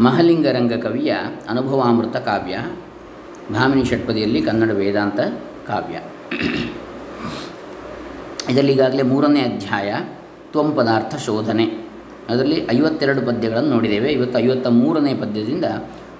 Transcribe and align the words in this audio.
ಮಹಲಿಂಗರಂಗ 0.00 0.72
ಕವಿಯ 0.72 1.16
ಅನುಭವಾಮೃತ 1.48 2.16
ಕಾವ್ಯ, 2.16 2.58
ಭಾಮಿನಿ 3.52 3.84
ಷಟ್ಪದಿಯಲ್ಲಿ 3.84 4.42
ಕನ್ನಡ 4.42 4.70
ವೇದಾಂತ 4.70 5.20
ಕಾವ್ಯ. 5.66 6.00
ಇದರಲ್ಲಿ 8.52 8.72
ಈಗಾಗಲೇ 8.72 9.02
ಮೂರನೇ 9.02 9.40
ಅಧ್ಯಾಯ, 9.40 9.94
ತ್ವಂ 10.52 10.72
ಪದಾರ್ಥ 10.72 11.16
ಶೋಧನೆ. 11.16 11.64
ಅದರಲ್ಲಿ 12.28 12.66
ಐವತ್ತೆರಡು 12.72 13.22
ಪದ್ಯಗಳನ್ನು 13.22 13.70
ನೋಡಿದ್ದೇವೆ. 13.70 14.12
ಇವತ್ತು 14.12 14.38
ಐವತ್ತ 14.38 14.66
ಮೂರನೇ 14.66 15.14
ಪದ್ಯದಿಂದ 15.14 15.64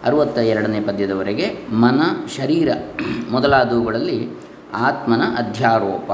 ಅರುವತ್ತ 0.04 0.38
ಎರಡನೇ 0.38 0.80
ಪದ್ಯದವರೆಗೆ 0.80 1.56
ಮನ, 1.72 2.00
ಶರೀರ 2.36 2.68
ಮೊದಲಾದವುಗಳಲ್ಲಿ 3.30 4.28
ಆತ್ಮನ 4.74 5.22
ಅಧ್ಯಾರೋಪ 5.22 6.10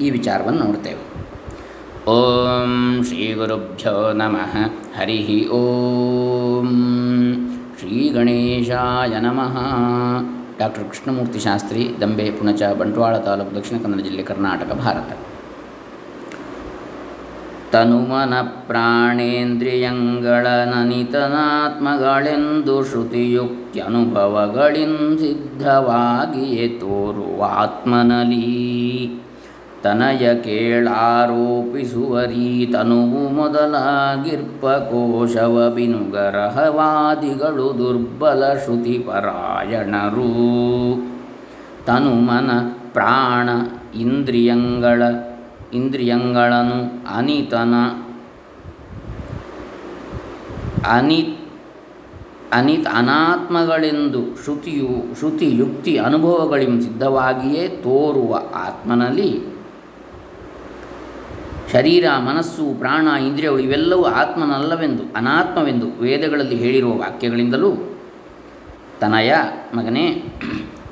ಈ 0.00 0.10
ವಿಚಾರವನ್ನು 0.10 0.64
ನೋಡ್ತೇವೆ. 0.64 1.31
ಓಂ 2.06 3.02
ಶ್ರೀ 3.02 3.32
ಗುರುಭ್ಯೋ 3.32 4.12
ನಮಃ 4.12 4.70
ಹರಿ 4.96 5.52
ಓಂ 5.52 6.70
ಶ್ರೀ 7.78 8.08
ಗಣೇಶಾಯ 8.08 9.20
ನಮಃ 9.20 9.56
ಡಾಕ್ಟರ್ 10.58 10.88
ಕೃಷ್ಣಮೂರ್ತಿ 10.88 11.40
ಶಾಸ್ತ್ರಿ 11.40 11.96
ದಂಬೆ 12.00 12.30
ಪುಣಚ 12.30 12.62
ಬಂಟ್ವಾಳ 12.80 13.18
ತಾಲೂಕು 13.18 13.54
ದಕ್ಷಿಣ 13.54 13.82
ಕನ್ನಡ 13.82 14.00
ಜಿಲ್ಲೆ 14.00 14.22
ಕರ್ನಾಟಕ 14.22 14.80
ಭಾರತ 14.80 15.12
ತನುಮನ 17.72 18.34
ಪ್ರಾಣೇಂದ್ರಿಯಂಗಳ 18.66 20.46
ನನಿತನಾತ್ಮಗಳೆಂದು 20.72 22.84
ಶ್ರುತಿಯುಕ್ತ್ಯನುಭವಗಳಿನ್ 22.84 25.18
ಸಿದ್ಧವಾಗಿಯೇ 25.18 26.80
ತೋರುವ 26.80 27.50
ಆತ್ಮನಲಿ 27.56 29.12
ತನಯ 29.82 30.34
ಕೇಳಾರೋಪಿಸುವರೀ 30.34 32.72
ತನುವು 32.72 33.28
ಮೊದಲಾಗಿರ್ಪ 33.28 34.66
ಕೋಶವ 34.66 35.72
ಬಿನುಗರಹವಾದಿಗಳು 35.74 37.78
ದುರ್ಬಲ 37.78 38.58
ಶ್ರುತಿ 38.64 38.98
ಪರಾಯಣರು 38.98 40.30
ತನುಮನ 41.86 42.50
ಪ್ರಾಣ 42.92 43.48
ಇಂದ್ರಿಯಂಗಳ, 43.94 45.02
ಇಂದ್ರಿಯಂಗಳನು 45.74 47.06
ಅನಿತನ, 47.16 47.74
ಅನಿ, 50.90 51.38
ಅನಿತ್ 52.52 52.86
ಅನಾತ್ಮಗಳೆಂದು 52.86 54.42
ಶ್ರುತಿಯು 54.42 55.18
ಶ್ರುತಿ 55.18 55.56
ಯುಕ್ತಿ 55.56 55.98
ಅನುಭವಗಳಿಂದ 55.98 56.82
ಸಿದ್ಧವಾಗಿಯೇ 56.82 57.68
ತೋರುವ 57.68 58.42
ಆತ್ಮನಲ್ಲಿ 58.54 59.61
ಶರೀರ, 61.70 62.04
ಮನಸ್ಸು, 62.18 62.78
ಪ್ರಾಣ, 62.78 63.08
ಇಂದ್ರಿಯಗಳು 63.08 63.58
ಇವೆಲ್ಲವೂ 63.58 64.04
ಆತ್ಮನಲ್ಲವೆಂದು, 64.04 65.02
ಅನಾತ್ಮವೆಂದು 65.16 65.86
ವೇದಗಳಲ್ಲಿ 66.00 66.56
ಹೇಳಿರುವ 66.56 66.98
ವಾಕ್ಯಗಳಿಂದಲೂ 66.98 67.72
ತನಯ, 69.00 69.34
ಮಗನೇ, 69.74 70.24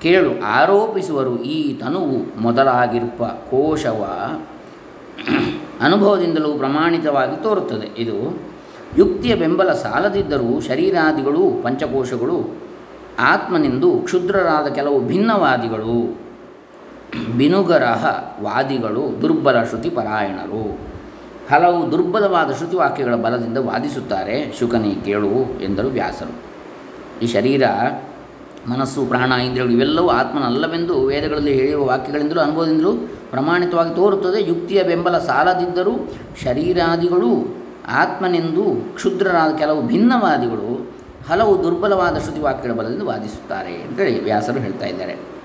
ಕೇಳು, 0.02 0.42
ಆರೋಪಿಸುವರು 0.44 1.42
ಈ 1.42 1.74
ತನುವು 1.74 2.42
ಮೊದಲಾಗಿರುವ 2.42 3.26
ಕೋಶವ 3.50 4.02
ಅನುಭವದಿಂದಲೂ 5.80 6.58
ಪ್ರಮಾಣಿತವಾಗಿ 6.58 7.42
ತೋರುತ್ತದೆ. 7.42 8.02
ಇದು 8.02 8.42
ಯುಕ್ತಿಯ 8.98 9.34
ಬೆಂಬಲ 9.34 9.72
ಸಾಲದಿದ್ದರೂ 9.72 10.60
ಶರೀರಾದಿಗಳು, 10.60 11.62
ಪಂಚಕೋಶಗಳು, 11.62 12.56
ಆತ್ಮನೆಂದು 13.18 13.92
ಕ್ಷುದ್ರರಾದ 13.92 14.66
ಕೆಲವು 14.66 15.00
ಭಿನ್ನವಾದಿಗಳು. 15.00 16.29
ಬಿನುಗರಹ 17.36 18.06
ವಾದಿಗಳು 18.42 19.22
ದುರ್ಬಲ 19.22 19.62
ಶ್ರುತಿ 19.62 19.90
ಪರಾಯಣರು 19.90 20.78
ಹಲವು 21.50 21.90
ದುರ್ಬಲವಾದ 21.90 22.52
ಶ್ರುತಿವಾಕ್ಯಗಳ 22.52 23.14
ಬಲದಿಂದ 23.14 23.58
ವಾದಿಸುತ್ತಾರೆ. 23.58 24.54
ಶುಕನೇ 24.58 24.94
ಕೇಳು 24.94 25.62
ಎಂದರು 25.64 25.88
ವ್ಯಾಸರು. 25.88 26.50
ಈ 27.22 27.26
ಶರೀರ, 27.26 27.62
ಮನಸ್ಸು, 28.66 29.06
ಪ್ರಾಣ, 29.06 29.32
ಇಂದ್ರಿಯಗಳು 29.32 29.72
ಇವೆಲ್ಲವೂ 29.72 30.08
ಆತ್ಮನಲ್ಲವೆಂದು 30.08 31.06
ವೇದಗಳಲ್ಲಿ 31.06 31.54
ಹೇಳಿರುವ 31.54 31.86
ವಾಕ್ಯಗಳಿಂದಲೂ 31.86 32.40
ಅನುಭವದಿಂದಲೂ 32.40 32.92
ಪ್ರಮಾಣಿತವಾಗಿ 33.30 33.94
ತೋರುತ್ತದೆ. 33.94 34.48
ಯುಕ್ತಿಯ 34.48 34.82
ಬೆಂಬಲ 34.82 35.18
ಸಾಲದಿದ್ದರೂ 35.18 35.92
ಶರೀರಾದಿಗಳು 36.44 37.56
ಆತ್ಮನೆಂದು 37.88 38.94
ಕ್ಷುದ್ರರಾದ 38.94 39.56
ಕೆಲವು 39.56 39.82
ಭಿನ್ನವಾದಿಗಳು 39.82 40.90
ಹಲವು 41.30 41.64
ದುರ್ಬಲವಾದ 41.64 42.18
ಶ್ರುತಿವಾಕ್ಯಗಳ 42.18 42.74
ಬಲದಿಂದ 42.74 43.02
ವಾದಿಸುತ್ತಾರೆ 43.02 43.74
ಅಂತೇಳಿ 43.74 44.24
ವ್ಯಾಸರು 44.24 44.60
ಹೇಳ್ತಾ 44.60 44.86
ಇದ್ದಾರೆ. 44.86 45.39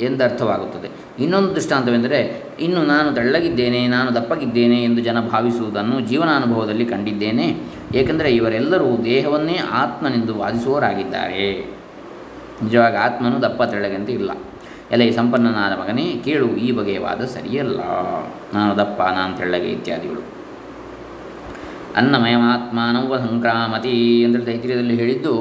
ಎಂದರ್ಥವಾಗುತ್ತದೆ 0.00 0.88
ಇನ್ನೊಂದು 1.22 1.54
ದೃಷ್ಟಾಂತವೆಂದರೆ, 1.54 2.42
ಇನ್ನು 2.60 2.82
ನಾನು 2.82 3.14
ತೆಳ್ಳಗಿದ್ದೇನೆ, 3.14 3.86
ನಾನು 3.86 4.14
ದಪ್ಪಗಿದ್ದೇನೆ 4.14 4.84
ಎಂದು 4.84 5.00
ಜನ 5.00 5.20
ಭಾವಿಸುವುದನ್ನು 5.20 6.00
ಜೀವನಾನುಭವದಲ್ಲಿ 6.00 6.84
ಕಂಡಿದ್ದೇನೆ. 6.84 7.56
ಏಕೆಂದರೆ 7.94 8.30
ಇವರೆಲ್ಲರೂ 8.34 8.96
ದೇಹವನ್ನೇ 9.04 9.58
ಆತ್ಮನೆಂದು 9.72 10.34
ವಾದಿಸುವವರಾಗಿದ್ದಾರೆ. 10.38 11.78
ನಿಜವಾಗಿ 12.62 12.96
ಆತ್ಮನು 12.96 13.42
ದಪ್ಪ 13.42 13.62
ತೆಳ್ಳಗಂತೆ 13.62 14.12
ಇಲ್ಲ. 14.12 14.30
ಎಲೆ 14.92 15.12
ಸಂಪನ್ನನಾದ 15.12 15.72
ಮಗನೇ, 15.80 16.04
ಕೇಳು, 16.24 16.46
ಈ 16.56 16.72
ಬಗೆಯ 16.72 16.98
ವಾದ 16.98 17.24
ಸರಿಯಲ್ಲ. 17.24 17.80
ನಾನು 18.54 18.76
ದಪ್ಪ, 18.76 19.02
ನಾನು 19.02 19.36
ತೆಳ್ಳಗೆ 19.36 19.70
ಇತ್ಯಾದಿಗಳು. 19.70 20.22
ಅನ್ನಮಯಮಾತ್ಮಾನವ 21.96 23.16
ಸಂಕ್ರಾಮತಿ 23.16 24.24
ಅಂತೇಳಿ 24.24 24.44
ತೈತ್ರಿಯದಲ್ಲಿ 24.44 24.96
ಹೇಳಿದ್ದು 24.96 25.34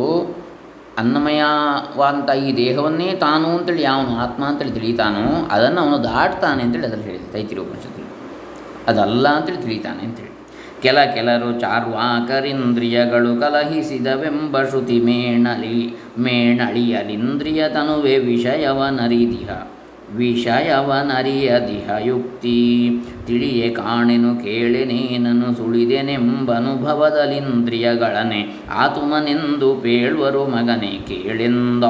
ಅನ್ನಮಯವಾದಂಥ 0.97 2.29
ಈ 2.29 2.57
ದೇಹವನ್ನೇ 2.57 3.15
ತಾನು 3.15 3.47
ಅಂತೇಳಿ, 3.57 3.81
ಯಾವನು 3.81 4.17
ಆತ್ಮ 4.17 4.45
ಅಂತೇಳಿ 4.45 4.71
ತಿಳಿತಾನೋ, 4.71 5.47
ಅದನ್ನು 5.51 5.81
ಅವನು 5.81 6.03
ದಾಟ್ತಾನೆ 6.03 6.63
ಅಂತೇಳಿ 6.63 6.85
ಅದರಲ್ಲಿ 6.85 7.05
ಹೇಳಿದೆ 7.05 7.33
ತೈತಿರಿ 7.33 7.61
ಉಪನಿಷತ್ತು 7.61 8.03
ಅದಲ್ಲ 8.88 9.27
ಅಂತೇಳಿ 9.27 9.61
ತಿಳಿತಾನೆ 9.61 10.01
ಅಂತೇಳಿ. 10.03 10.36
ಕೆಲ 10.81 10.97
ಕೆಲರು 11.13 11.59
ಚಾರ್ವಾಕರಿಂದ್ರಿಯಗಳು 11.59 13.41
ಕಲಹಿಸಿದವೆಂಬ 13.41 14.63
ಶ್ರುತಿ 14.63 15.00
ಮೇಣಲಿ 15.00 15.95
ಮೇಣಳಿಯಲಿಂದ್ರಿಯ 16.19 17.69
ತನುವೆ 17.69 18.18
ವಿಷಯವನರಿದಿಹ 18.18 19.50
ವಿಷಯವನರಿಯದಿಹ 20.15 22.06
ಯುಕ್ತಿ 22.06 22.89
ತಿಳಿಯೇ 23.27 23.69
ಕಾಣೆನು 23.69 24.35
ಕೇಳೆನೇನನು 24.35 25.56
ಸುಳಿದೆನೆಂಬನುಭವದಲಿಂದ್ರಿಯಗಳನೆ, 25.56 28.56
ಆತುಮನೆಂದು 28.71 29.75
ಪೇಳ್ವರು 29.75 30.45
ಮಗನೆ, 30.45 30.88
ಕೇಳೆಂದ. 30.88 31.83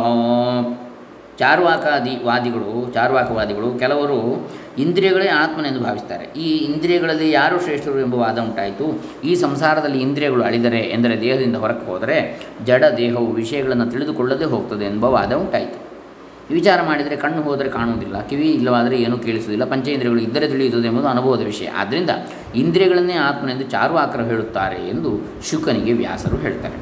ಚಾರ್ವಾಕಾದಿ 1.40 2.25
ವಾದಿಗಳು, 2.25 2.94
ಚಾರ್ವಾಕವಾದಿಗಳು, 2.94 3.80
ಕೆಲವರು 3.80 4.50
ಇಂದ್ರಿಯಗಳೇ 4.77 5.27
ಆತ್ಮನೆಂದು 5.27 5.79
ಭಾವಿಸ್ತಾರೆ. 5.79 6.25
ಈ 6.25 6.57
ಇಂದ್ರಿಯಗಳಲ್ಲಿ 6.57 7.31
ಯಾರು 7.31 7.62
ಶ್ರೇಷ್ಠರು 7.63 8.00
ಎಂಬ 8.00 8.15
ವಾದ 8.15 8.39
ಉಂಟಾಯಿತು? 8.39 9.03
ಈ 9.24 9.35
ಸಂಸಾರದಲ್ಲಿ 9.35 10.01
ಇಂದ್ರಿಯಗಳು 10.01 10.44
ಅಳಿದರೆ 10.44 10.79
ಎಂದರೆ 10.79 11.21
ದೇಹದಿಂದ 11.21 11.56
ಹೊರಕ್ಕೆ 11.56 11.91
ಹೋದರೆ 11.91 12.41
ಜಡ 12.65 12.83
ದೇಹವು 12.97 13.31
ವಿಷಯಗಳನ್ನು 13.31 13.85
ತಿಳಿದುಕೊಳ್ಳದೆ 13.91 14.45
ಹೋಗ್ತದೆ 14.45 14.85
ಎಂಬ 14.85 15.03
ವಾದ 15.03 15.33
ಉಂಟಾಯಿತು. 15.33 15.88
ವಿಚಾರ 16.53 16.81
ಮಾಡಿದರೆ 16.81 17.15
ಕಣ್ಣು 17.15 17.41
ಹೋದರೆ 17.41 17.69
ಕಾಣುವುದಿಲ್ಲ, 17.69 18.27
ಕಿವಿ 18.27 18.51
ಇಲ್ಲವಾದರೆ 18.51 18.97
ಏನೂ 18.97 19.18
ಕೇಳಿಸುವುದಿಲ್ಲ, 19.18 19.65
ಪಂಚೇಂದ್ರಿಯಗಳು 19.65 20.21
ಇದ್ದರೆ 20.21 20.47
ತಿಳಿಯುತ್ತದೆ 20.47 20.88
ಎಂಬುದು 20.88 21.07
ಅನುಭವದ 21.07 21.41
ವಿಷಯ. 21.41 21.68
ಆದ್ದರಿಂದ 21.68 22.09
ಇಂದ್ರಿಯಗಳನ್ನೇ 22.56 23.13
ಆತ್ಮನೆಂದು 23.13 23.63
ಚಾರುವಾಕರು 23.63 24.23
ಹೇಳುತ್ತಾರೆ 24.23 24.89
ಎಂದು 24.89 25.27
ಶುಕನಿಗೆ 25.51 25.94
ವ್ಯಾಸರು 25.94 26.38
ಹೇಳ್ತಾರೆ. 26.38 26.75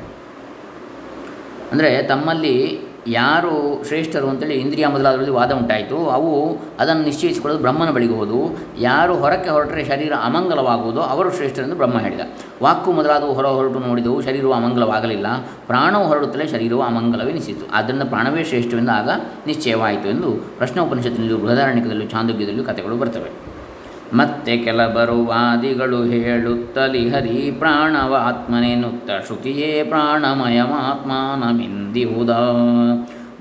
ಅಂದರೆ 1.71 2.03
ತಮ್ಮಲ್ಲಿ 2.03 2.81
ಯಾರು 3.07 3.83
ಶ್ರೇಷ್ಠರು 3.87 4.29
ಅಂತೇಳಿ 4.29 4.53
ಇಂದ್ರಿಯ 4.53 4.87
ಮೊದಲಾದರಲ್ಲಿ 4.87 5.31
ವಾದ 5.31 5.51
ಉಂಟಾಯಿತು. 5.51 6.09
ಅವು 6.09 6.57
ಅದನ್ನು 6.79 7.03
ನಿಶ್ಚಯಿಸಿಕೊಳ್ಳೋದು 7.03 7.61
ಬ್ರಹ್ಮನ 7.61 7.91
ಬಳಿಗೆ 7.91 8.13
ಹೋದು. 8.13 8.59
ಯಾರು 8.79 9.15
ಹೊರಕ್ಕೆ 9.15 9.49
ಹೊರಟರೆ 9.49 9.85
ಶರೀರ 9.85 10.13
ಅಮಂಗಲವಾಗುವುದು 10.23 11.01
ಅವರು 11.01 11.35
ಶ್ರೇಷ್ಠರೆಂದು 11.35 11.75
ಬ್ರಹ್ಮ 11.75 11.99
ಹೇಳಿದ. 11.99 12.19
ವಾಕು 12.63 12.91
ಮೊದಲಾದವು 12.91 13.33
ಹೊರ 13.33 13.47
ಹೊರಟು 13.47 13.79
ನೋಡಿದವು, 13.79 14.21
ಶರೀರವು 14.21 14.53
ಅಮಂಗಲವಾಗಲಿಲ್ಲ. 14.53 15.25
ಪ್ರಾಣವು 15.67 16.07
ಹೊರಡುತ್ತಲೇ 16.07 16.47
ಶರೀರವು 16.47 16.81
ಅಮಂಗಲವೆನಿಸಿತು. 16.81 17.71
ಆದ್ದರಿಂದ 17.73 18.01
ಪ್ರಾಣವೇ 18.01 18.43
ಶ್ರೇಷ್ಠವೆಂದು 18.43 18.91
ಆಗ 18.91 19.09
ನಿಶ್ಚಯವಾಯಿತು 19.47 20.09
ಎಂದು 20.09 20.31
ಪ್ರಶ್ನೋಪನಿಷತ್ತಿನಲ್ಲೂ 20.31 21.37
ಬೃಹದಾರಣ್ಯಕದಲ್ಲೂ 21.37 22.05
ಚಾಂದೋಗ್ಯದಲ್ಲೂ 22.05 22.63
ಕಥೆಗಳು 22.63 22.95
ಬರ್ತವೆ. 22.95 23.44
ಮತ್ತೆ 24.13 24.57
ಕೆಲ 24.57 24.81
ವಾದಿಗಳು 25.27 26.03
ಹೇಳುತ್ತಲಿ, 26.03 27.09
ಹರಿ 27.09 27.55
ಪ್ರಾಣವಾತ್ಮನೆನುತ್ತ 27.59 29.09
ಶ್ರುತಿಯೇ 29.25 29.83
ಪ್ರಾಣಮಯಮಾತ್ಮಾನಮಿಂದಿಹುದ 29.83 32.29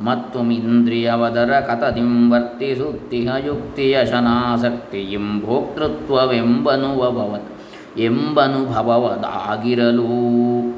ಮತ್ತು 0.05 0.43
ಮಿಂದ್ರಿಯವದರ 0.43 1.61
ಕಥದಿಂ 1.61 2.33
ವರ್ತಿಸುತ್ತಿಹ 2.33 3.47
ಯುಕ್ತಿಯ 3.47 4.05
ಶನಾಸಕ್ತಿಯಿಂ 4.05 5.41
ಭೋಕ್ತೃತ್ವವೆಂಬನುವಭವತ್ 5.41 7.51
ಎಂಬನುಭವದಾಗಿರಲು. 7.99 10.09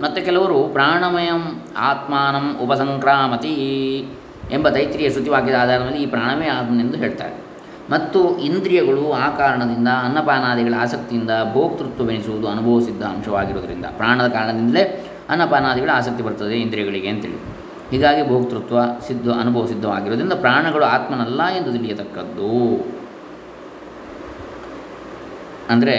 ಮತ್ತು 0.01 0.25
ಕೆಲವರು 0.25 0.73
ಪ್ರಾಣಮಯಂ 0.73 1.63
ಆತ್ಮಾನಂ 1.79 2.65
ಉಪಸಂಕ್ರಾಮತಿ 2.65 3.55
ಎಂಬ 4.53 4.69
ತೈತ್ರಿಯ 4.69 5.11
ಶ್ರುತಿವಾಕ್ಯದ 5.11 5.55
ಆಧಾರದಲ್ಲಿ 5.61 6.03
ಈ 6.03 6.07
ಪ್ರಾಣವೇ 6.07 6.47
ಆತ್ಮನೆಂದು 6.47 6.99
ಹೇಳ್ತಾರೆ. 6.99 7.46
ಮತ್ತು 7.91 8.39
ಇಂದ್ರಿಯಗಳು 8.39 9.13
ಆ 9.13 9.37
ಕಾರಣದಿಂದ 9.37 9.89
ಅನ್ನಪಾನಾದಿಗಳ 10.03 10.75
ಆಸಕ್ತಿಯಿಂದ 10.79 11.31
ಭೋಕ್ತೃತ್ವವೆನಿಸುವುದು 11.53 12.49
ಅನುಭವಿಸಿದ್ದ 12.49 13.03
ಅಂಶವಾಗಿರುವುದರಿಂದ. 13.03 13.85
ಪ್ರಾಣದ 13.85 14.29
ಕಾರಣದಿಂದಲೇ 14.29 15.15
ಅನ್ನಪಾನಾದಿಗಳ 15.29 15.91
ಆಸಕ್ತಿ 15.95 16.23
ಬರ್ತದೆ 16.23 16.57
ಇಂದ್ರಿಯಗಳಿಗೆ 16.57 17.09
ಅಂತೇಳಿ. 17.09 17.39
ಹೀಗಾಗಿ 17.91 18.29
ಭೋಕ್ತೃತ್ವ 18.29 18.79
ಸಿದ್ಧ 19.07 19.29
ಅನುಭವ 19.29 19.67
ಸಿದ್ಧವಾಗಿರೋದ್ರಿಂದ 19.67 20.33
ಪ್ರಾಣಗಳು 20.33 20.85
ಆತ್ಮನಲ್ಲ 20.85 21.47
ಎಂದು 21.47 21.73
ತಿಳಿಯತಕ್ಕದ್ದು. 21.73 22.53
ಅಂದರೆ 25.71 25.97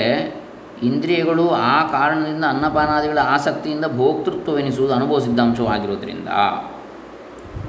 ಇಂದ್ರಿಯಗಳು 0.84 1.50
ಆ 1.50 1.88
ಕಾರಣದಿಂದ 1.92 2.46
ಅನ್ನಪಾನಾದಿಗಳ 2.46 3.18
ಆಸಕ್ತಿಯಿಂದ 3.24 3.86
ಭೋಕ್ತೃತ್ವವೆನಿಸುವುದು 3.86 4.94
ಅನುಭವ 4.94 5.20
ಸಿದ್ಧಾಂಶವಾಗಿರೋದ್ರಿಂದ 5.20 6.28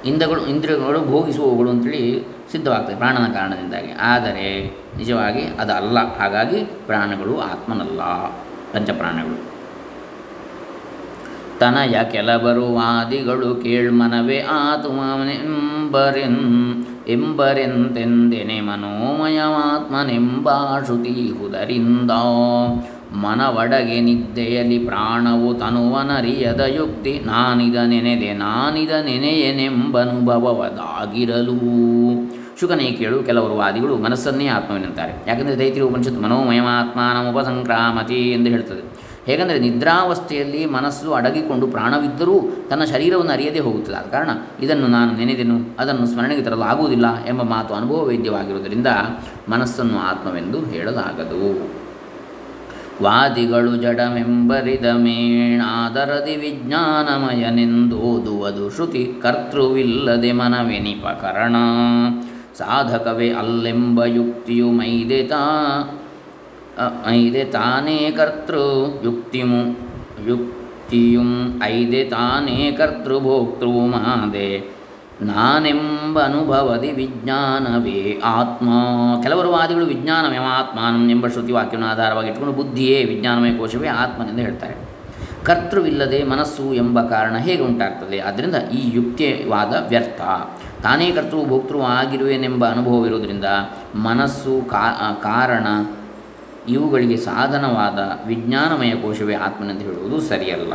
ಇಂದ್ರಗಳು 0.05 0.47
ಇಂದ್ರಿಯಗಳು 0.47 1.01
ಭೋಗಿಸುವವುಗಳು 1.11 1.71
ಅಂತೇಳಿ 1.71 2.38
ಸಿದ್ಧವಾಗ್ತದೆ 2.53 2.97
ಪ್ರಾಣನ 2.97 3.33
ಕಾರಣದಿಂದಾಗಿ. 3.33 3.89
ಆದರೆ 4.01 4.77
ನಿಜವಾಗಿ 4.97 5.43
ಅದಲ್ಲ. 5.43 6.19
ಹಾಗಾಗಿ 6.19 6.71
ಪ್ರಾಣಗಳು 6.87 7.41
ಆತ್ಮನಲ್ಲ. 7.41 8.01
ಪಂಚಪ್ರಾಣಗಳು. 8.75 9.53
ತನಯ 11.59 11.99
ಕೆಲವರು 12.13 12.75
ವಾದಿಗಳು 12.75 13.55
ಕೇಳ್ಮನವೇ 13.55 14.41
ಆತ್ಮನೆಂಬರೆನ್ 14.41 16.85
ಎಂಬರೆಂತೆಂದೆನೆ 17.09 18.61
ಮನೋಮಯವಾತ್ಮನೆಂಬ 18.61 20.49
ಶ್ರುತಿ 20.85 21.11
ಹುದರಿಂದ. 21.11 22.11
ಮನವಡಗೆ 23.13 24.01
ನಿದ್ದೆಯಲ್ಲಿ 24.01 24.79
ಪ್ರಾಣವು 24.79 25.55
ತನುವನರಿಯದ 25.55 26.61
ಯುಕ್ತಿ 26.61 27.21
ನಾನಿದ 27.25 27.75
ನೆನೆದೆ 27.75 28.33
ನಾನಿದ 28.33 28.91
ನೆನೆಯನೆಂಬನುಭವದಾಗಿರಲು 28.91 31.59
ಶುಕನೇ 32.61 32.85
ಕೇಳು 32.85 33.23
ಕೆಲವರು 33.23 33.57
ವಾದಿಗಳು 33.57 33.97
ಮನಸ್ಸನ್ನೇ 33.97 34.47
ಆತ್ಮವೆನ್ನುತ್ತಾರೆ. 34.47 35.25
ಯಾಕೆಂದರೆ 35.27 35.59
ದೈತ್ರಿ 35.59 35.81
ಉಪನಿಷತ್ತು 35.81 36.21
ಮನೋಮಯಮಾತ್ಮಾನಂ 36.21 37.35
ಉಪಸಂಕ್ರಾಮತಿ 37.35 38.15
ಎಂದು 38.15 38.51
ಹೇಳ್ತದೆ. 38.51 38.99
ಹೇಗೆಂದರೆ 39.27 39.59
ನಿದ್ರಾವಸ್ಥೆಯಲ್ಲಿ 39.59 40.67
ಮನಸ್ಸು 40.67 41.13
ಅಡಗಿಕೊಂಡು 41.13 41.67
ಪ್ರಾಣವಿದ್ದರೂ 41.67 42.41
ತನ್ನ 42.71 42.85
ಶರೀರವನ್ನು 42.85 43.33
ಅರಿಯದೇ 43.33 43.59
ಹೋಗುತ್ತದೆ. 43.59 43.97
ಆದ 43.97 44.03
ಕಾರಣ 44.03 44.31
ಇದನ್ನು 44.63 44.87
ನಾನು 44.87 45.13
ನೆನೆದೆನು, 45.13 45.77
ಅದನ್ನು 45.79 46.07
ಸ್ಮರಣೆಗೆ 46.07 46.43
ತರಲು 46.43 46.63
ಆಗುವುದಿಲ್ಲ 46.63 47.27
ಎಂಬ 47.27 47.43
ಮಾತು 47.43 47.75
ಅನುಭವ 47.75 48.05
ವೇದ್ಯವಾಗಿರುವುದರಿಂದ 48.05 48.87
ಮನಸ್ಸನ್ನು 49.49 49.99
ಆತ್ಮವೆಂದು 49.99 50.61
ಹೇಳಲಾಗದು. 50.61 51.73
ವಾದಿಗಳು 53.03 53.77
ಜಡಮೆಂಬರಿದ 53.77 54.87
ಮೇಣಾದರದಿ 54.87 56.37
ವಿಜ್ಞಾನಮಯನೆಂದೋದುವುದು 56.37 58.71
ಶ್ರುತಿ 58.71 59.13
ಕರ್ತೃವಿಲ್ಲದೆ 59.23 60.33
ಮನವೆನಿಪಕರಣ 60.33 61.57
ಸಾಧಕವೇ 62.59 63.31
ಅಲ್ಲೆಂಬ 63.31 64.05
ಯುಕ್ತಿಯು 64.05 64.71
ಮೈದೆ 64.71 65.23
ತಾ 65.23 65.45
ಐದೆ 67.07 67.45
ತಾನೇ 67.45 68.11
ಕರ್ತೃ 68.11 68.63
ಯುಕ್ತಿಮು, 69.05 69.61
ಯುಕ್ತಿಯುಂ 70.27 71.61
ಐದೆ 71.65 72.05
ತಾನೇ 72.05 72.73
ಕರ್ತೃಭೋಕ್ತೃ 72.73 73.67
ಮಾದೆ. 73.67 74.79
ನಾನೆಂಬ 75.23 76.21
ಅನುಭವದಿ 76.21 76.93
ವಿಜ್ಞಾನವೇ 76.93 78.21
ಆತ್ಮ. 78.25 78.69
ಕೆಲವರು 79.23 79.51
ವಾದಿಗಳು 79.51 79.87
ವಿಜ್ಞಾನವೇ 79.87 80.37
ಆತ್ಮಾನಂ 80.37 81.11
ಎಂಬ 81.11 81.27
ಶ್ರುತಿ 81.29 81.53
ವಾಕ್ಯವನ್ನು 81.53 81.93
ಆಧಾರವಾಗಿ 81.93 82.29
ಇಟ್ಟುಕೊಂಡು 82.29 82.63
ಬುದ್ಧಿಯೇ 82.63 83.05
ವಿಜ್ಞಾನಮಯ 83.05 83.55
ಕೋಶವೇ 83.55 83.89
ಆತ್ಮನೆಂದು 83.89 84.43
ಹೇಳ್ತಾರೆ. 84.43 84.77
ಕರ್ತೃವಿಲ್ಲದೆ 85.45 86.23
ಮನಸ್ಸು 86.23 86.75
ಎಂಬ 86.75 87.03
ಕಾರಣ 87.03 87.37
ಹೇಗೆ 87.37 87.63
ಉಂಟಾಗ್ತದೆ? 87.63 88.19
ಆದ್ದರಿಂದ 88.19 88.55
ಈ 88.55 88.97
ಯುಕ್ತಿವಾದ 88.97 89.75
ವ್ಯರ್ಥ. 89.89 90.21
ತಾನೇ 90.83 91.11
ಕರ್ತೃ 91.11 91.49
ಭೋಕ್ತೃ 91.49 91.79
ಆಗಿರುವೆನೆಂಬ 91.79 92.69
ಅನುಭವವಿರುವುದರಿಂದ 92.69 93.45
ಮನಸ್ಸು 93.95 94.71
ಕಾರಣ, 95.23 95.67
ಇವುಗಳಿಗೆ 96.69 97.17
ಸಾಧನವಾದ 97.17 98.27
ವಿಜ್ಞಾನಮಯ 98.27 98.91
ಕೋಶವೇ 98.91 99.35
ಆತ್ಮನೆಂದು 99.35 99.81
ಹೇಳುವುದು 99.81 100.21
ಸರಿಯಲ್ಲ. 100.21 100.73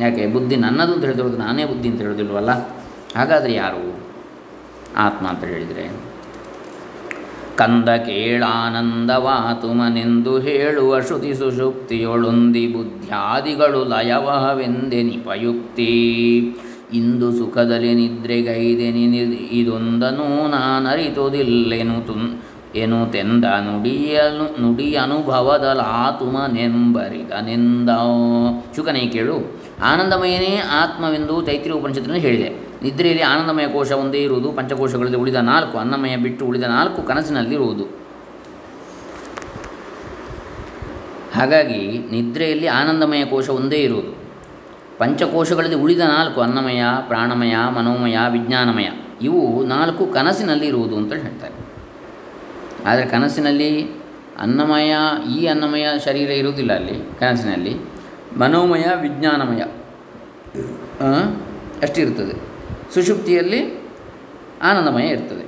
ಯಾಕೆ? 0.00 0.26
ಬುದ್ಧಿ 0.26 0.56
ನನ್ನದು 0.56 0.92
ಅಂತ 0.92 1.04
ಹೇಳಿದ್ರು 1.04 1.28
ನಾನೇ 1.28 1.64
ಬುದ್ಧಿ 1.64 1.88
ಅಂತ 1.88 2.00
ಹೇಳೋದಿಲ್ವಲ್ಲ? 2.00 2.68
ಹಾಗಾದರೆ 3.16 3.54
ಯಾರು? 3.54 4.00
ಆತ್ಮ 4.96 5.28
ಅಂತ 5.28 5.44
ಹೇಳಿದರೆ. 5.44 6.00
ಕಂದ 7.56 7.88
ಕೇಳಾನಂದವಾತುಮನೆಂದು 7.88 10.38
ಹೇಳುವ 10.38 11.00
ಶ್ರುತಿ 11.00 11.34
ಸುಷುಪ್ತಿಯೊಳೊಂದಿ 11.34 12.66
ಬುದ್ಧ್ಯಾದಿಗಳು 12.66 13.84
ಲಯವಹವೆಂದೆನಿಪಯುಕ್ತಿ 13.84 15.92
ಇಂದು 16.92 17.32
ಸುಖದಲ್ಲಿ 17.32 17.94
ನಿದ್ರೆಗೈದೆನಿ 17.94 19.50
ಇದೊಂದನೂ 19.50 20.48
ನಾನರಿತುದಿಲ್ಲೆನು 20.48 22.06
ತುನ್ 22.06 22.42
ಎನು 22.76 23.12
ತೆಂದ 23.12 23.44
ನುಡಿಯಲು 23.44 24.62
ನುಡಿ 24.62 24.94
ಅನುಭವದಲಾತುಮನೆಂಬರಿದನೆಂದ 24.94 27.90
ಶುಕನೇ 28.76 29.06
ಕೇಳು. 29.06 29.56
ಆನಂದಮಯನೇ 29.84 30.62
ಆತ್ಮವೆಂದು 30.70 31.42
ತೈತ್ರಿ 31.42 31.70
ಉಪನಿಷತ್ತಿನಲ್ಲಿ 31.70 32.26
ಹೇಳಿದೆ. 32.26 32.66
ನಿದ್ರೆಯಲ್ಲಿ 32.82 33.22
ಆನಂದಮಯ 33.22 33.66
ಕೋಶ 33.66 33.92
ಒಂದೇ 33.92 34.18
ಇರುವುದು, 34.18 34.52
ಪಂಚಕೋಶಗಳಲ್ಲಿ 34.52 35.16
ಉಳಿದ 35.16 35.34
ನಾಲ್ಕು, 35.34 35.78
ಅನ್ನಮಯ 35.78 36.16
ಬಿಟ್ಟು 36.16 36.46
ಉಳಿದ 36.46 36.62
ನಾಲ್ಕು 36.62 37.02
ಕನಸಿನಲ್ಲಿರುವುದು. 37.02 38.06
ಹಾಗಾಗಿ 41.34 42.06
ನಿದ್ರೆಯಲ್ಲಿ 42.10 42.66
ಆನಂದಮಯ 42.66 43.24
ಕೋಶ 43.24 43.48
ಒಂದೇ 43.48 43.76
ಇರುವುದು. 43.76 44.15
ಪಂಚಕೋಶಗಳಲ್ಲಿ 44.98 45.76
ಉಳಿದ 45.76 45.98
ನಾಲ್ಕು 45.98 46.40
ಅನ್ನಮಯ, 46.40 46.82
ಪ್ರಾಣಮಯ, 47.08 47.56
ಮನೋಮಯ, 47.74 48.18
ವಿಜ್ಞಾನಮಯ. 48.30 48.88
ಇವು 49.22 49.64
ನಾಲ್ಕು 49.64 50.06
ಕನಸಿನಲ್ಲಿ 50.06 50.66
ಇರುವುದು 50.66 50.96
ಅಂತ 50.96 51.12
ಹೇಳ್ತಾರೆ. 51.12 51.54
ಆದರೆ 52.86 53.06
ಕನಸಿನಲ್ಲಿ 53.06 53.90
ಅನ್ನಮಯ, 54.40 54.96
ಈ 55.38 55.46
ಅನ್ನಮಯ 55.46 55.86
ಶರೀರ 56.04 56.30
ಇರುವುದಿಲ್ಲ 56.30 56.72
ಅಲ್ಲಿ, 56.72 57.20
ಕನಸಿನಲ್ಲಿ. 57.20 57.76
ಮನೋಮಯ, 58.38 58.84
ವಿಜ್ಞಾನಮಯ 59.00 59.62
ಅಷ್ಟಿರ್ತದೆ. 61.82 62.56
ಸುಷುಪ್ತಿಯಲ್ಲಿ 62.94 63.90
ಆನಂದಮಯ 64.62 65.06
ಇರ್ತದೆ. 65.06 65.46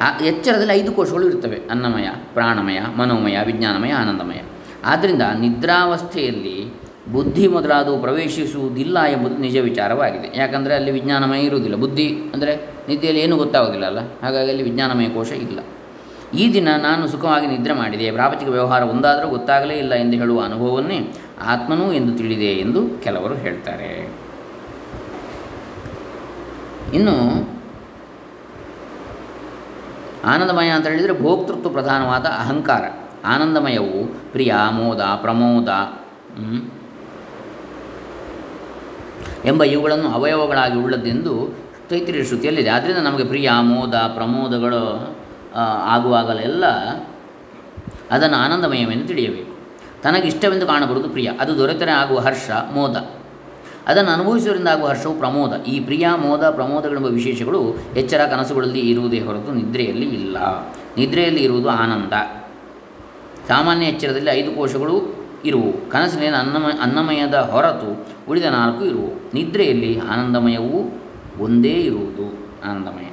ಆ 0.00 0.18
ಎಚ್ಚರದಲ್ಲಿ 0.24 0.72
ಐದು 0.72 0.92
ಕೋಶಗಳು 0.92 1.26
ಇರ್ತವೆ. 1.26 1.60
ಅನ್ನಮಯ, 1.70 2.08
ಪ್ರಾಣಮಯ, 2.32 2.80
ಮನೋಮಯ, 2.96 3.38
ವಿಜ್ಞಾನಮಯ, 3.46 3.90
ಆನಂದಮಯ. 3.90 4.40
ಆದ್ದರಿಂದ 4.84 5.22
ನಿದ್ರಾವಸ್ಥೆಯಲ್ಲಿ 5.38 6.63
ಬುದ್ಧಿ 7.12 7.48
ಮೊದಲಾದವು 7.48 7.98
ಪ್ರವೇಶಿಸುವುದಿಲ್ಲ 7.98 9.02
ಎಂಬುದು 9.02 9.36
ನಿಜ 9.36 9.56
ವಿಚಾರವಾಗಿದೆ. 9.56 10.38
ಯಾಕಂದರೆ 10.38 10.74
ಅಲ್ಲಿ 10.74 10.90
ವಿಜ್ಞಾನಮಯ 10.90 11.40
ಇರುವುದಿಲ್ಲ. 11.40 11.76
ಬುದ್ಧಿ 11.76 12.16
ಅಂದರೆ 12.34 12.56
ನಿದ್ದೆಯಲ್ಲಿ 12.88 13.22
ಏನೂ 13.22 13.36
ಗೊತ್ತಾಗೋದಿಲ್ಲ 13.36 13.86
ಅಲ್ಲ? 13.86 13.98
ಹಾಗಾಗಿ 14.22 14.50
ಅಲ್ಲಿ 14.50 14.62
ವಿಜ್ಞಾನಮಯ 14.62 15.08
ಕೋಶ 15.08 15.32
ಇಲ್ಲ. 15.32 15.60
ಈ 16.38 16.52
ದಿನ 16.52 16.68
ನಾನು 16.82 17.08
ಸುಖವಾಗಿ 17.08 17.46
ನಿದ್ರೆ 17.46 17.74
ಮಾಡಿದೆ. 17.74 18.10
ಪ್ರಾಪಂಚಿಕ 18.10 18.48
ವ್ಯವಹಾರ 18.48 18.82
ಒಂದಾದರೂ 18.82 19.28
ಗೊತ್ತಾಗಲೇ 19.28 19.74
ಇಲ್ಲ 19.74 19.94
ಎಂದು 19.94 20.16
ಹೇಳುವ 20.16 20.42
ಅನುಭವವನ್ನೇ 20.44 21.12
ಆತ್ಮನೂ 21.42 21.92
ಎಂದು 21.92 22.18
ತಿಳಿದೆ 22.18 22.44
ಎಂದು 22.44 23.02
ಕೆಲವರು 23.02 23.34
ಹೇಳ್ತಾರೆ. 23.34 24.14
ಇನ್ನು 26.94 27.48
ಆನಂದಮಯ 30.24 30.68
ಅಂತ 30.68 30.86
ಹೇಳಿದರೆ 30.86 31.22
ಭೋಕ್ತೃತ್ವ 31.22 31.68
ಪ್ರಧಾನವಾದ 31.68 32.26
ಅಹಂಕಾರ. 32.26 32.82
ಆನಂದಮಯವು 33.24 34.06
ಪ್ರಿಯ, 34.32 34.54
ಮೋದ, 34.70 35.00
ಪ್ರಮೋದ 35.00 35.68
ಎಂಬ 39.44 39.62
ಇವುಗಳನ್ನು 39.62 40.08
ಅವಯವಗಳಾಗಿ 40.08 40.78
ಉಳ್ಳದ್ದೆಂದು 40.78 41.58
ತೈತ್ರಿಯ 41.88 42.24
ಶ್ರುತಿಯಲ್ಲಿದೆ. 42.24 42.70
ಆದ್ದರಿಂದ 42.70 42.98
ನಮಗೆ 42.98 43.24
ಪ್ರಿಯ 43.24 43.50
ಮೋದ, 43.60 43.94
ಪ್ರಮೋದಗಳು 43.94 45.16
ಆಗುವಾಗಲೆಲ್ಲ 45.84 46.66
ಅದನ್ನು 48.10 48.36
ಆನಂದಮಯವೆಂದು 48.36 49.06
ತಿಳಿಯಬೇಕು. 49.06 49.54
ತನಗಿಷ್ಟವೆಂದು 50.02 50.66
ಕಾಣಬರುವುದು 50.66 51.08
ಪ್ರಿಯ. 51.08 51.30
ಅದು 51.40 51.58
ದೊರೆತರೆ 51.58 51.90
ಆಗುವ 51.90 52.18
ಹರ್ಷ, 52.18 52.50
ಮೋದ. 52.50 52.96
ಅದನ್ನು 53.86 54.10
ಅನುಭವಿಸುವುದರಿಂದ 54.10 54.68
ಆಗುವ 54.68 54.88
ಹರ್ಷವು 54.88 55.18
ಪ್ರಮೋದ. 55.18 55.62
ಈ 55.62 55.80
ಪ್ರಿಯ, 55.80 56.08
ಮೋದ, 56.16 56.50
ಪ್ರಮೋದಗಳೆಂಬ 56.50 57.06
ವಿಶೇಷಗಳು 57.06 57.74
ಎಚ್ಚರ 57.96 58.26
ಕನಸುಗಳಲ್ಲಿ 58.30 58.80
ಇರುವುದೇ 58.80 59.20
ಹೊರತು 59.20 59.54
ನಿದ್ರೆಯಲ್ಲಿ 59.54 60.08
ಇಲ್ಲ. 60.08 60.36
ನಿದ್ರೆಯಲ್ಲಿ 60.96 61.42
ಇರುವುದು 61.42 61.70
ಆನಂದ. 61.70 62.12
ಸಾಮಾನ್ಯ 63.48 63.86
ಎಚ್ಚರದಲ್ಲಿ 63.86 64.30
ಐದು 64.30 64.52
ಕೋಶಗಳು 64.52 65.23
ಇರುವು. 65.44 65.90
ಕನಸಿನ 65.90 66.34
ಅನ್ನಮಯ 66.34 66.72
ಅನ್ನಮಯದ 66.82 67.34
ಹೊರತು 67.34 68.06
ಉಳಿದ 68.28 68.44
ನಾಲ್ಕು 68.44 68.84
ಇರುವು. 68.84 69.30
ನಿದ್ರೆಯಲ್ಲಿ 69.34 69.98
ಆನಂದಮಯವೂ 69.98 71.00
ಒಂದೇ 71.40 71.72
ಇರುವುದು. 71.72 72.48
ಆನಂದಮಯ. 72.70 73.04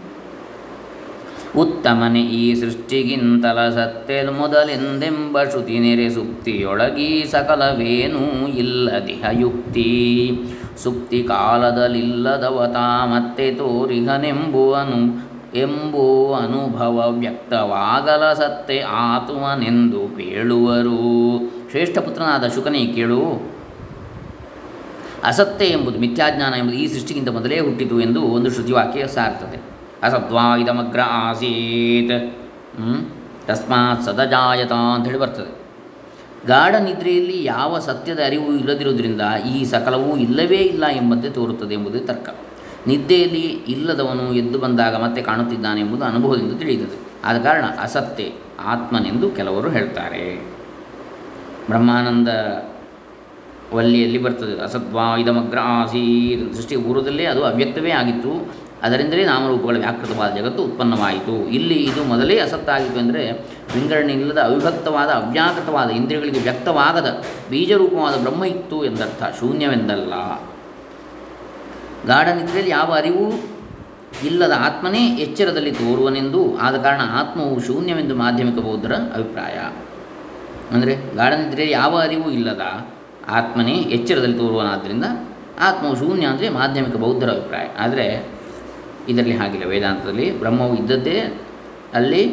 ಉತ್ತಮನೆ 1.60 2.22
ಈ 2.22 2.56
ಸೃಷ್ಟಿಗಿಂತಲ 2.56 3.70
ಸತ್ತೆ 3.70 4.30
ಮೊದಲೆಂದೆಂಬ 4.30 5.44
ಶ್ರುತಿ 5.44 5.80
ನೆರೆ 5.80 6.10
ಸುಪ್ತಿಯೊಳಗಿ 6.10 7.26
ಸಕಲವೇನೂ 7.32 8.48
ಇಲ್ಲದಿಹ 8.48 9.26
ಯುಕ್ತಿ 9.32 10.40
ಸುಪ್ತಿ 10.84 11.24
ಕಾಲದಲ್ಲಿಲ್ಲದವತಾ 11.24 13.06
ಮತ್ತೆ 13.06 13.54
ತೋರಿಹನೆಂಬುವನು 13.54 15.32
ಎಂಬೋ 15.58 16.34
ಅನುಭವ 16.34 17.16
ವ್ಯಕ್ತವಾಗಲ 17.20 18.34
ಸತ್ತೆ 18.34 18.80
ಆತುವನೆಂದು 18.80 20.00
ಪೇಳುವರು 20.00 21.38
ಶ್ರೇಷ್ಠ 21.72 21.98
ಪುತ್ರನಾದ 21.98 22.48
ಶುಕನೇ 22.48 22.86
ಕೇಳು. 22.86 23.50
ಅಸತ್ಯ 25.24 25.66
ಎಂಬುದು 25.66 26.00
ಮಿಥ್ಯಾಜ್ಞಾನ 26.00 26.54
ಎಂಬುದು 26.54 26.78
ಈ 26.78 26.88
ಸೃಷ್ಟಿಗಿಂತ 26.88 27.30
ಮೊದಲೇ 27.30 27.60
ಹುಟ್ಟಿತು 27.60 28.02
ಎಂದು 28.02 28.22
ಒಂದು 28.22 28.52
ಶ್ರುತಿವಾಕ್ಯ 28.52 29.08
ಸಾರ್ತದೆ. 29.08 29.58
ಅಸತ್ವಾ 30.04 30.58
ಇದಮಗ್ರ 30.58 31.00
ಆಸೀತ್ 31.02 32.14
ತಸ್ಮಾತ್ 33.48 34.04
ಸದಜಾಯತ 34.04 34.72
ಹೇಳಿ 35.06 35.20
ಬರ್ತದೆ. 35.20 35.62
ಗಾಢ 36.48 36.76
ನಿದ್ರೆಯಲ್ಲಿ 36.76 37.44
ಯಾವ 37.44 37.80
ಸತ್ಯದ 37.80 38.20
ಅರಿವು 38.26 38.54
ಇಲ್ಲದಿರುವುದರಿಂದ 38.54 39.22
ಈ 39.56 39.66
ಸಕಲವೂ 39.66 40.18
ಇಲ್ಲವೇ 40.18 40.58
ಇಲ್ಲ 40.58 40.86
ಎಂಬಂತೆ 40.88 41.30
ತೋರುತ್ತದೆ 41.30 41.74
ಎಂಬುದೇ 41.74 42.00
ತರ್ಕ. 42.00 42.30
ನಿದ್ದೆಯಲ್ಲಿ 42.88 43.46
ಇಲ್ಲದವನು 43.74 44.34
ಎದ್ದು 44.34 44.60
ಬಂದಾಗ 44.60 44.96
ಮತ್ತೆ 45.04 45.22
ಕಾಣುತ್ತಿದ್ದಾನೆ 45.22 45.82
ಎಂಬುದು 45.82 46.04
ಅನುಭವದಿಂದ 46.04 46.54
ತಿಳಿಯುತ್ತದೆ. 46.60 46.98
ಆದ 47.24 47.38
ಕಾರಣ 47.44 47.66
ಅಸತ್ಯ 47.82 48.24
ಆತ್ಮನೆಂದು 48.60 49.30
ಕೆಲವರು 49.30 49.70
ಹೇಳ್ತಾರೆ. 49.70 50.52
ಬ್ರಹ್ಮಾನಂದ 51.70 52.28
ವಲ್ಲಿಯಲ್ಲಿ 53.74 54.18
ಬರ್ತದೆ. 54.18 54.64
ಅಸತ್ವಾ 54.64 55.18
ಇದಮಗ್ರ 55.18 55.58
ಆಸೀರ್ 55.62 56.56
ಸೃಷ್ಟಿಯ 56.56 56.78
ಪೂರ್ವದಲ್ಲೇ 56.78 57.26
ಅದು 57.26 57.46
ಅವ್ಯಕ್ತವೇ 57.46 57.92
ಆಗಿತ್ತು. 57.92 58.62
ಅದರಿಂದಲೇ 58.82 59.26
ನಾಮರೂಪಗಳ 59.26 59.78
ವ್ಯಾಕೃತವಾದ 59.78 60.36
ಜಗತ್ತು 60.36 60.64
ಉತ್ಪನ್ನವಾಯಿತು. 60.64 61.48
ಇಲ್ಲಿ 61.48 61.76
ಇದು 61.76 62.04
ಮೊದಲೇ 62.04 62.40
ಅಸತ್ತಾಗಿತ್ತು 62.40 63.00
ಅಂದರೆ 63.00 63.32
ವಿಂಗಡಣೆ 63.76 64.14
ಇಲ್ಲದ 64.14 64.38
ಅವಿಭಕ್ತವಾದ, 64.38 65.10
ಅವ್ಯಾಕೃತವಾದ 65.10 65.90
ಇಂದ್ರಿಯಗಳಿಗೆ 65.90 66.40
ವ್ಯಕ್ತವಾಗದ 66.40 67.24
ಬೀಜರೂಪವಾದ 67.50 68.22
ಬ್ರಹ್ಮ 68.22 68.46
ಇತ್ತು 68.46 68.86
ಎಂದರ್ಥ. 68.86 69.24
ಶೂನ್ಯವೆಂದಲ್ಲ. 69.40 70.14
ಗಾಢ 72.08 72.28
ನಿದ್ರೆಯಲ್ಲಿ 72.28 72.72
ಯಾವ 72.72 72.92
ಅರಿವು 72.92 73.52
ಇಲ್ಲದ 74.26 74.52
ಆತ್ಮನೇ 74.58 75.08
ಎಚ್ಚರದಲ್ಲಿ 75.08 75.72
ತೋರುವನೆಂದು 75.72 76.58
ಆದ 76.58 76.78
ಕಾರಣ 76.78 77.02
ಆತ್ಮವು 77.02 77.60
ಶೂನ್ಯವೆಂದು 77.60 78.16
ಮಾಧ್ಯಮಿಕ 78.16 78.56
ಬೌದ್ಧರ 78.56 78.94
ಅಭಿಪ್ರಾಯ. 78.94 79.58
ಅಂದರೆ 80.72 81.16
ಗಾಢನಿದ್ರೆ 81.16 81.70
ಯಾವ 81.70 82.00
ಅರಿವು 82.00 82.32
ಇಲ್ಲದ 82.32 82.62
ಆತ್ಮನೇ 83.28 83.72
ಎಚ್ಚರದಲ್ಲಿ 83.72 84.38
ತೋರುವನಾದ್ದರಿಂದ 84.38 85.04
ಆತ್ಮವು 85.60 85.96
ಶೂನ್ಯ 85.96 86.26
ಅಂದರೆ 86.26 86.50
ಮಾಧ್ಯಮಿಕ 86.50 86.96
ಬೌದ್ಧರ 86.96 87.30
ಅಭಿಪ್ರಾಯ. 87.30 87.68
ಆದರೆ 87.80 88.30
ಇದರಲ್ಲಿ 89.10 89.38
ಹಾಗಿಲ್ಲ. 89.38 89.66
ವೇದಾಂತದಲ್ಲಿ 89.66 90.40
ಬ್ರಹ್ಮವು 90.40 90.76
ಇದ್ದದ್ದೇ 90.76 91.20
ಅಲ್ಲಿ 91.94 92.24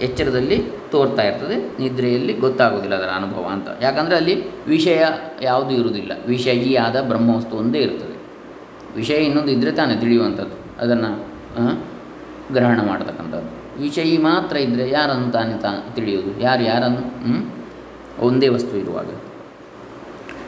ಎಚ್ಚರದಲ್ಲಿ 0.00 0.62
ತೋರ್ತಾ 0.90 1.22
ಇರ್ತದೆ. 1.22 1.82
ನಿದ್ರೆಯಲ್ಲಿ 1.82 2.32
ಗೊತ್ತಾಗೋದಿಲ್ಲ 2.32 2.94
ಅದರ 2.94 3.08
ಅನುಭವ 3.08 3.46
ಅಂತ. 3.52 3.68
ಯಾಕಂದರೆ 3.82 4.16
ಅಲ್ಲಿ 4.16 4.66
ವಿಷಯ 4.66 5.04
ಯಾವುದೂ 5.42 5.70
ಇರುವುದಿಲ್ಲ. 5.70 6.12
ವಿಷಯಿಯಾದ 6.26 7.00
ಬ್ರಹ್ಮವಸ್ತು 7.00 7.56
ಒಂದೇ 7.56 7.78
ಇರ್ತದೆ. 7.78 8.16
ವಿಷಯ 8.96 9.14
ಇನ್ನೊಂದು 9.14 9.50
ಇದ್ದರೆ 9.50 9.72
ತಾನೇ 9.72 9.96
ತಿಳಿಯುವಂಥದ್ದು. 9.96 10.82
ಅದನ್ನು 10.82 11.10
ಗ್ರಹಣ 12.52 12.80
ಮಾಡತಕ್ಕಂಥದ್ದು. 12.86 13.57
ವಿಷಯಿ 13.80 14.18
ಮಾತ್ರ 14.18 14.56
ಇದ್ದರೆ 14.56 14.90
ಯಾರನ್ನು 14.90 15.32
ತಾನೇ 15.32 15.54
ತಾ 15.54 15.92
ತಿಳಿಯೋದು 15.94 16.40
ಯಾರು 16.40 16.62
ಯಾರನ್ನು? 16.62 17.58
ಒಂದೇ 18.20 18.48
ವಸ್ತು 18.48 18.76
ಇರುವಾಗ. 18.76 19.06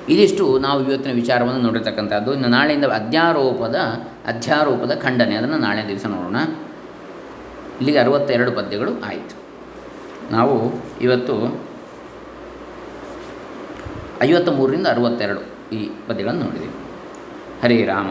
ಇದಿಷ್ಟು 0.08 0.58
ನಾವು 0.58 0.90
ಇವತ್ತಿನ 0.90 1.14
ವಿಚಾರವನ್ನು 1.14 1.60
ನೋಡಿರ್ತಕ್ಕಂಥದ್ದು. 1.60 2.32
ಇನ್ನು 2.32 2.48
ನಾಳೆಯಿಂದ 2.48 2.84
ಅಧ್ಯಾರೋಪದ 2.84 3.76
ಅಧ್ಯಾರೋಪದ 4.26 4.94
ಖಂಡನೆ. 4.94 5.34
ಅದನ್ನು 5.34 5.58
ನಾಳೆ 5.58 5.88
ದಿವಸ 5.88 6.06
ನೋಡೋಣ. 6.06 6.36
ಇಲ್ಲಿಗೆ 7.76 7.98
ಅರವತ್ತೆರಡು 7.98 8.52
ಪದ್ಯಗಳು 8.52 8.90
ಆಯಿತು. 9.06 9.36
ನಾವು 10.32 10.72
ಇವತ್ತು 11.02 11.60
ಐವತ್ತ 14.22 14.48
ಮೂರರಿಂದ 14.48 14.86
ಅರವತ್ತೆರಡು 14.86 15.40
ಈ 15.74 15.90
ಪದ್ಯಗಳನ್ನು 16.08 16.44
ನೋಡಿದೆವು. 16.44 16.72
ಹರೇ 17.62 17.84
ರಾಮ. 17.84 18.10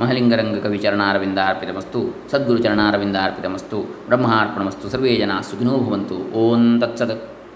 ಮಹಲಿಂಗರಂಗ 0.00 0.58
ಕವಿಚರಣಾರವಿಂದ 0.58 1.38
ಅರ್ಪಿತಮಸ್ತು 1.46 2.30
ಸದ್ಗುರು 2.30 2.62
ಚರಣಾರವಿಂದ 2.62 3.16
ಅರ್ಪಿತಮಸ್ತು 3.22 3.82
ಬ್ರಹ್ಮಾರ್ಪಣಮಸ್ತು 3.82 4.88
ಸರ್ವೇ 4.88 5.16
ಜನ 5.16 5.30
ಸುಖಿನೋ 5.50 5.78
ಭವಂತು 5.78 6.32
ಓಂ 6.32 6.80
ತತ್ಸತ್. 6.80 7.35